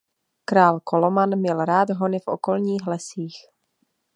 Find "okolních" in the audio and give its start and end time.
2.27-2.87